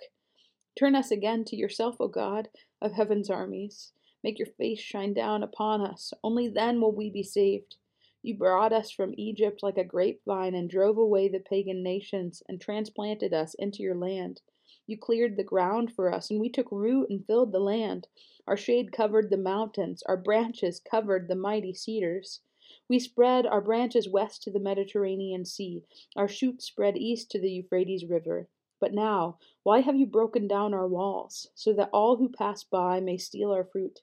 Turn 0.78 0.96
us 0.96 1.12
again 1.12 1.44
to 1.46 1.56
yourself, 1.56 2.00
O 2.00 2.08
God 2.08 2.50
of 2.82 2.94
heaven's 2.94 3.30
armies. 3.30 3.92
Make 4.24 4.40
your 4.40 4.48
face 4.48 4.80
shine 4.80 5.14
down 5.14 5.44
upon 5.44 5.82
us. 5.82 6.14
Only 6.24 6.48
then 6.48 6.80
will 6.80 6.94
we 6.94 7.10
be 7.10 7.24
saved. 7.24 7.76
You 8.24 8.36
brought 8.36 8.72
us 8.72 8.92
from 8.92 9.16
Egypt 9.18 9.64
like 9.64 9.78
a 9.78 9.84
grapevine 9.84 10.54
and 10.54 10.70
drove 10.70 10.98
away 10.98 11.28
the 11.28 11.40
pagan 11.40 11.82
nations 11.82 12.44
and 12.48 12.62
transplanted 12.62 13.34
us 13.34 13.56
into 13.56 13.82
your 13.82 13.96
land. 13.96 14.42
You 14.88 14.98
cleared 14.98 15.38
the 15.38 15.44
ground 15.44 15.92
for 15.92 16.14
us, 16.14 16.30
and 16.30 16.40
we 16.40 16.50
took 16.50 16.72
root 16.72 17.10
and 17.10 17.26
filled 17.26 17.52
the 17.52 17.60
land. 17.60 18.08
Our 18.48 18.58
shade 18.58 18.92
covered 18.92 19.30
the 19.30 19.38
mountains, 19.38 20.04
our 20.04 20.18
branches 20.18 20.80
covered 20.80 21.28
the 21.28 21.36
mighty 21.36 21.74
cedars. 21.74 22.42
We 22.88 23.00
spread 23.00 23.46
our 23.46 23.62
branches 23.62 24.08
west 24.08 24.44
to 24.44 24.52
the 24.52 24.60
Mediterranean 24.60 25.46
Sea, 25.46 25.84
our 26.16 26.28
shoots 26.28 26.66
spread 26.66 26.98
east 26.98 27.32
to 27.32 27.40
the 27.42 27.52
Euphrates 27.52 28.06
River. 28.06 28.48
But 28.82 28.94
now, 28.96 29.38
why 29.62 29.82
have 29.82 29.96
you 29.96 30.08
broken 30.08 30.48
down 30.48 30.74
our 30.74 30.88
walls, 30.88 31.48
so 31.54 31.72
that 31.74 31.92
all 31.94 32.18
who 32.18 32.30
pass 32.30 32.64
by 32.64 33.00
may 33.00 33.16
steal 33.16 33.52
our 33.52 33.64
fruit? 33.64 34.00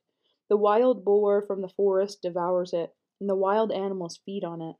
The 0.49 0.57
wild 0.57 1.05
boar 1.05 1.43
from 1.43 1.63
the 1.63 1.69
forest 1.69 2.23
devours 2.23 2.73
it, 2.73 2.95
and 3.21 3.29
the 3.29 3.35
wild 3.35 3.73
animals 3.73 4.21
feed 4.25 4.45
on 4.45 4.63
it. 4.63 4.77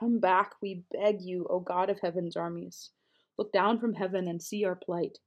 Come 0.00 0.20
back, 0.20 0.54
we 0.62 0.84
beg 0.90 1.20
you, 1.20 1.46
O 1.50 1.60
God 1.60 1.90
of 1.90 2.00
heaven's 2.00 2.34
armies. 2.34 2.90
Look 3.36 3.52
down 3.52 3.78
from 3.78 3.92
heaven 3.92 4.26
and 4.26 4.42
see 4.42 4.64
our 4.64 4.74
plight. 4.74 5.18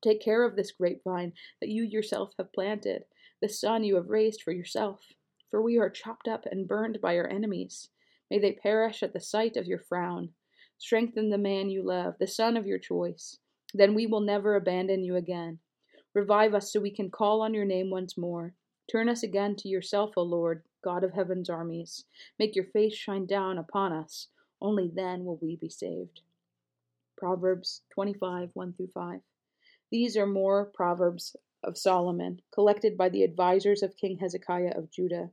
Take 0.00 0.22
care 0.22 0.44
of 0.44 0.54
this 0.54 0.70
grapevine 0.70 1.32
that 1.60 1.68
you 1.68 1.82
yourself 1.82 2.34
have 2.38 2.52
planted, 2.52 3.04
the 3.42 3.48
son 3.48 3.82
you 3.82 3.96
have 3.96 4.10
raised 4.10 4.42
for 4.42 4.52
yourself. 4.52 5.00
For 5.50 5.60
we 5.60 5.76
are 5.76 5.90
chopped 5.90 6.28
up 6.28 6.46
and 6.46 6.68
burned 6.68 7.00
by 7.00 7.16
our 7.16 7.26
enemies. 7.26 7.88
May 8.30 8.38
they 8.38 8.52
perish 8.52 9.02
at 9.02 9.12
the 9.12 9.20
sight 9.20 9.56
of 9.56 9.66
your 9.66 9.80
frown. 9.80 10.34
Strengthen 10.78 11.30
the 11.30 11.38
man 11.38 11.68
you 11.68 11.82
love, 11.82 12.14
the 12.20 12.26
son 12.28 12.56
of 12.56 12.66
your 12.66 12.78
choice. 12.78 13.38
Then 13.76 13.94
we 13.94 14.06
will 14.06 14.20
never 14.20 14.56
abandon 14.56 15.04
you 15.04 15.16
again. 15.16 15.58
Revive 16.14 16.54
us 16.54 16.72
so 16.72 16.80
we 16.80 16.90
can 16.90 17.10
call 17.10 17.42
on 17.42 17.52
your 17.52 17.66
name 17.66 17.90
once 17.90 18.16
more. 18.16 18.54
Turn 18.90 19.06
us 19.06 19.22
again 19.22 19.54
to 19.56 19.68
yourself, 19.68 20.14
O 20.16 20.22
Lord, 20.22 20.62
God 20.82 21.04
of 21.04 21.12
heaven's 21.12 21.50
armies. 21.50 22.04
Make 22.38 22.56
your 22.56 22.64
face 22.64 22.94
shine 22.94 23.26
down 23.26 23.58
upon 23.58 23.92
us. 23.92 24.28
Only 24.62 24.88
then 24.88 25.26
will 25.26 25.36
we 25.42 25.56
be 25.56 25.68
saved. 25.68 26.22
Proverbs 27.18 27.82
25 27.90 28.48
1 28.54 28.72
through 28.72 28.88
5. 28.94 29.20
These 29.90 30.16
are 30.16 30.26
more 30.26 30.64
proverbs 30.64 31.36
of 31.62 31.76
Solomon, 31.76 32.40
collected 32.52 32.96
by 32.96 33.10
the 33.10 33.24
advisers 33.24 33.82
of 33.82 33.96
King 33.98 34.16
Hezekiah 34.16 34.72
of 34.74 34.90
Judah. 34.90 35.32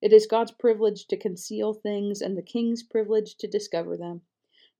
It 0.00 0.14
is 0.14 0.26
God's 0.26 0.52
privilege 0.52 1.06
to 1.08 1.18
conceal 1.18 1.74
things 1.74 2.22
and 2.22 2.34
the 2.34 2.42
king's 2.42 2.82
privilege 2.82 3.36
to 3.36 3.46
discover 3.46 3.98
them. 3.98 4.22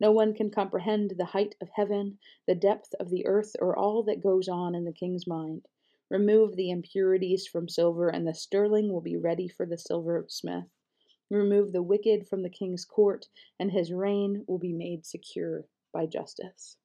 No 0.01 0.11
one 0.11 0.35
can 0.35 0.51
comprehend 0.51 1.13
the 1.13 1.27
height 1.27 1.55
of 1.61 1.69
heaven, 1.69 2.19
the 2.47 2.55
depth 2.57 2.95
of 2.99 3.11
the 3.11 3.27
earth, 3.27 3.55
or 3.61 3.77
all 3.79 4.03
that 4.03 4.21
goes 4.21 4.49
on 4.49 4.75
in 4.75 4.85
the 4.85 4.93
king's 4.93 5.27
mind. 5.27 5.69
Remove 6.11 6.57
the 6.57 6.71
impurities 6.71 7.47
from 7.47 7.69
silver, 7.69 8.09
and 8.09 8.27
the 8.27 8.35
sterling 8.35 8.93
will 8.93 9.01
be 9.01 9.17
ready 9.17 9.47
for 9.47 9.67
the 9.67 9.79
silversmith. 9.79 10.69
Remove 11.31 11.73
the 11.73 11.83
wicked 11.83 12.27
from 12.27 12.43
the 12.43 12.51
king's 12.51 12.85
court, 12.85 13.29
and 13.59 13.71
his 13.71 13.93
reign 13.93 14.45
will 14.49 14.59
be 14.59 14.73
made 14.73 15.07
secure 15.07 15.65
by 15.93 16.07
justice. 16.07 16.77